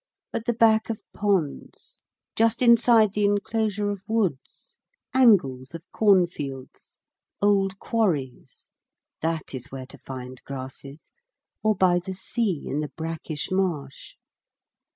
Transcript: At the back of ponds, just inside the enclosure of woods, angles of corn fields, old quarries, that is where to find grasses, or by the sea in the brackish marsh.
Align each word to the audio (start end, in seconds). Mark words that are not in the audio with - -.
At 0.33 0.45
the 0.45 0.53
back 0.53 0.89
of 0.89 1.03
ponds, 1.13 2.01
just 2.35 2.63
inside 2.63 3.13
the 3.13 3.23
enclosure 3.23 3.91
of 3.91 4.01
woods, 4.07 4.79
angles 5.13 5.75
of 5.75 5.83
corn 5.91 6.25
fields, 6.25 6.99
old 7.39 7.77
quarries, 7.77 8.67
that 9.21 9.53
is 9.53 9.67
where 9.67 9.85
to 9.85 9.99
find 9.99 10.41
grasses, 10.43 11.11
or 11.61 11.75
by 11.75 11.99
the 11.99 12.15
sea 12.15 12.63
in 12.67 12.79
the 12.79 12.89
brackish 12.89 13.51
marsh. 13.51 14.15